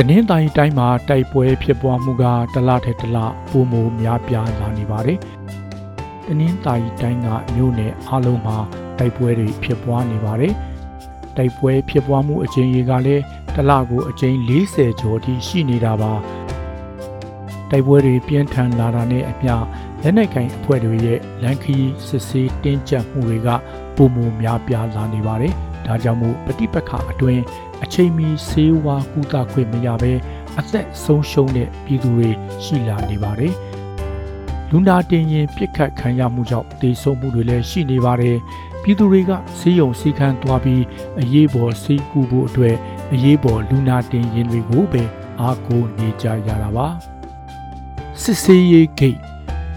[0.00, 2.24] တနင်္သာရီတိုင်းမှာတိုက်ပွဲဖြစ်ပွားမှုက
[2.54, 3.18] တလထက်တလ
[3.50, 5.18] ပိုမိုများပြားလာနေပါတယ်။
[6.26, 8.56] တနင်္သာရီတိုင်းကမြို့နယ်အလုံးမှာ
[8.98, 10.54] တိုက်ပွဲတွေဖြစ်ပွားနေပါတယ်။
[11.36, 13.22] တိုက်ပွဲဖြစ်ပွားမှုအကြိမ်ရေကလည်း
[13.54, 16.12] တလကိုအကြိမ်40ကျော်ထိရှိနေတာပါ။
[17.70, 19.54] တိုက်ပွဲတွေပြင်းထန်လာတာနဲ့အမျှ
[20.02, 21.76] လက်နက်ကင်အဖွဲ့တွေရဲ့လန်ခီ
[22.06, 23.48] စစ်ဆေးတင်းကျပ်မှုတွေက
[23.96, 25.54] ပိုမိုများပြားလာနေပါတယ်။
[25.86, 27.42] ဒါကြောင့်မို့ပဋိပက္ခအတွင်း
[27.84, 30.12] အချိန်မီဆေးဝါးကုသခွင့်မရဘဲ
[30.58, 32.30] အသက်ဆုံးရှုံးတဲ့ပြည်သူတွေ
[32.64, 33.54] ရှိလာနေပါတယ်။
[34.70, 38.36] လူနာတင်ရင်ပြစ်ခတ်ခံရမှုကြောင့်တေဆုံးမှုတွေလည်းရှိနေပါတယ်။
[38.82, 40.82] ပြည်သူတွေကဆေးရုံဆေးခန်းသွားပြီး
[41.20, 42.76] အရေးပေါ်ဆေးကုဖို့အတွက်
[43.12, 45.02] အရေးပေါ်လူနာတင်ရင်တွေကိုပဲ
[45.40, 46.88] အားကိုးနေကြရတာပါ။
[48.22, 49.18] စစ်ဆေးရေးဂိတ်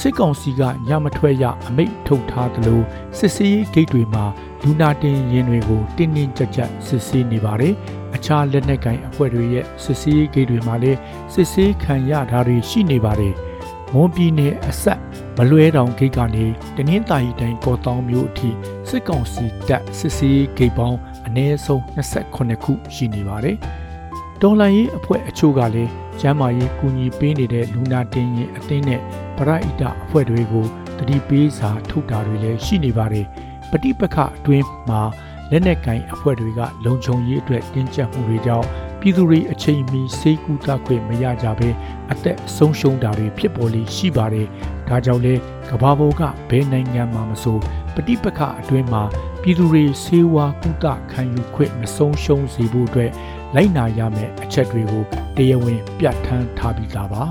[0.00, 2.80] စစ်ကောင်စီကညမထွက်ရအမိန့်ထုတ်ထားသလို
[3.18, 4.24] စစ်ဆေးရေးဂိတ်တွေမှာ
[4.62, 7.74] လူနာတင်ရင်တွေကိုတင်းတင်းကြပ်ကြပ်စစ်ဆေးနေပါတယ်။
[8.14, 10.98] အခြားလက်နက်ကိုင်အဖွဲ့တွေရဲ့စစ်ဆေးရေးဂိတ်တွေမှာလည်း
[11.34, 13.34] စစ်ဆေးခံရတာတွေရှိနေပါတယ်။
[13.92, 15.00] မွန်ပြည်နယ်အဆက်
[15.36, 16.44] မလွဲတောင်ဂိတ်ကနေ
[16.76, 18.50] တနင်္သာရီတိုင်းကော်တောင်မြို့အထိ
[18.88, 23.56] စစ်ကောင်စီတပ်စစ်ဆေးရေးဂိတ်ပေါင်းအနည်းဆုံး28ခုရှိနေပါတယ်။
[24.42, 29.00] တော်လိုင်းရေးအဖွဲ့အချို့ကလည်းကျမ်းမာရေးကူညီပေးနေတဲ့လူနာတင်ရင်အသင်းနဲ့
[29.31, 30.66] ပ ရဟိတအဖွဲ့တွေကို
[30.98, 33.26] တတိပေးစာထုတ်တာတွေလည်းရှိနေပါတယ်။
[33.70, 35.02] ပဋိပက္ခအတွင်းမှာ
[35.50, 38.66] လက်နက်ကင်အဖွဲ့တွေကလုံခြုံရေးအတွက်တင်းကျပ်မှုတွေကြောင့်
[39.00, 41.68] ပြည်သူတွေအချိန်မီစေကူတာခွင့်မရကြဘဲ
[42.12, 44.46] အသက်ဆုံးရှုံးတာတွေဖြစ်ပေါ်လေရှိပါတယ်။
[44.88, 45.34] ဒါကြောင့်လဲ
[45.70, 47.58] ကမ္ဘာပေါ်ကဘယ်နိုင်ငံမှာမဆို
[47.94, 49.02] ပဋိပက္ခအတွင်းမှာ
[49.42, 53.10] ပြည်သူတွေစေဝါကုသခံယူခွင့်မဆုံးရှုံးစေဖို့အတွက်
[53.54, 55.04] လိုက်နာရမယ့်အချက်တွေကို
[55.36, 57.24] တရားဝင်ပြဋ္ဌာန်းထားပြီးသားပါ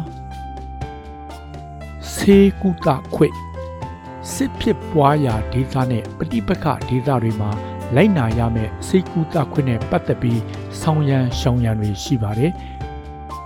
[2.22, 3.36] စေကုသခွင့်
[4.34, 7.52] စစ်ဖြစ်ပွားရာဒေသနဲ့ပဋိပက္ခဒေသတွေမှာ
[7.96, 10.42] လိုက်နာရမယ့်စေကုသခွင့်နဲ့ပတ်သက်ပြီး
[10.82, 12.52] ဆောင်ရန်ရှောင်ရန်တွေရှိပါတယ်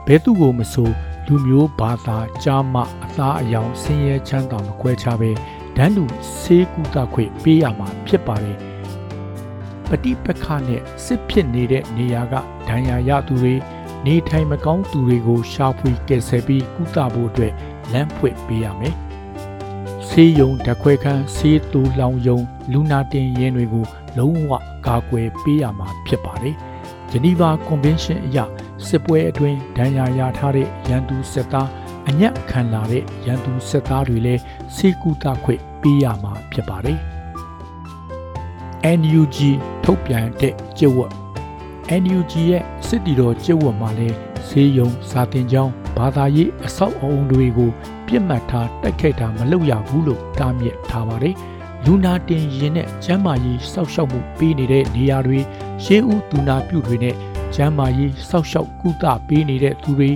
[0.08, 0.90] ဘဲသူကိုမဆို
[1.28, 5.32] လူမျိုးဘာသာကြားမအသားအယောင်ဆင်းရဲချမ်းသာမခွဲခြားပဲ
[5.76, 6.04] ဒန်းတူ
[6.40, 8.58] စေကုသခွင့်ပေးရမှာဖြစ်ပါတယ်
[9.90, 12.34] ပฏิပက္ခနဲ့စစ်ဖြစ်နေတဲ့နေရာက
[12.68, 13.54] ဒဏ်ရာရသူတွေ
[14.06, 17.54] နေထိုင်မကောင်းသူတွေကိုရှာဖွေကယ်ဆယ်ပြီးကုသဖို့အတွက်
[17.94, 18.96] လမ်းဖွင့်ပေးရမယ်။
[20.08, 22.40] ဆေးရုံဓာတ်ခွဲခန်းဆေးတူလောင်ယုံ
[22.72, 23.86] လူနာတင်ရင်တွေကို
[24.18, 24.52] လုံးဝ
[24.88, 26.56] ကာကွယ်ပေးရမှာဖြစ်ပါတယ်။
[27.12, 28.38] ဂျနီဗာကွန်ဗင်းရှင်းအရ
[28.88, 31.70] စစ်ပွဲအတွင်းဒဏ်ရာရထားတဲ့ရန်သူစစ်သား
[32.10, 34.42] အညက်ခံလာတဲ့ရန်သူစစ်သားတွေလည်း
[34.76, 37.00] စေကူတာခွင့်ပေးရမှာဖြစ်ပါတယ်။
[39.00, 39.38] NUG
[39.84, 41.25] ထုတ်ပြန်တဲ့ကျက်ဝတ်
[42.02, 44.10] NUG ရဲ့စစ်တီတော်ကျက်ဝတ်မှာလဲ
[44.48, 47.70] ဈေးရုံစာတင်ကျောင်းဘာသာရေးအဆောက်အအုံတွေကို
[48.08, 51.36] ပြစ်မှတ်ထားတိုက်ခိုက်တာမလုပ်ရဘူးလို့တားမြစ်ထားပါတယ်။
[51.86, 55.40] လူနာတင်ရင်နဲ့ကျမ်းမာရေးစောက်ရှောက်မှုပေးနေတဲ့နေရာတွေ
[55.84, 57.16] ရှေးဦးသူနာပြုတွေနဲ့
[57.56, 60.12] ကျမ်းမာရေးစောက်ရှောက်ကုသပေးနေတဲ့သူတွေ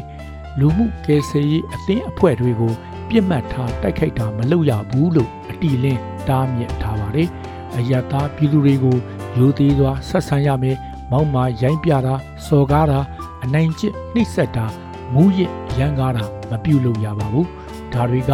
[0.59, 2.73] လူမှုကယ်ဆယ်ရေးအသင်းအဖွဲ့တွေကို
[3.09, 7.29] ပြစ်မှတ်ထားတိုက်ခိုက်တာမလုပ်ရဘူးလို့အတီလင်းတားမြစ်ထားပါတယ်။
[7.77, 8.97] အယက်သားပြည်သူတွေကို
[9.37, 10.77] ရိုသေစွာဆက်ဆံရမယ်
[11.11, 12.15] မောက်မာရိုင်းပြတာ
[12.45, 12.99] စော်ကားတာ
[13.43, 14.65] အနိုင်ကျင့်နှိပ်စက်တာ
[15.13, 17.47] မူးယစ်ရန်ကားတာမပြုလုပ်ရပါဘူး
[17.93, 18.31] ဒါတွေက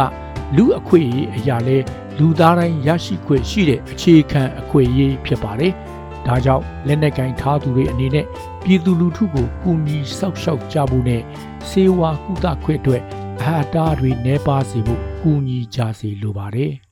[0.56, 1.78] လူအခွင့်အရေးအရာလဲ
[2.18, 5.72] လူသားတိုင်းရရှိခွင့်ရှိတဲ့အခြေခံအခွင့်အရေးဖြစ်ပါတယ်
[6.26, 8.26] ဒါကြောင့်လက်နက်ကင်ထားသူတွေအနေနဲ့
[8.64, 11.22] ပြည်သူလူထုကိုကူညီစောက်ရှောက်ကြဖို့နဲ့
[11.68, 13.02] စေဝါကုသခွင့်အတွက်
[13.38, 16.85] အဟာတာတွေနှဲပါစေဖို့ကူညီကြစေလိုပါတယ်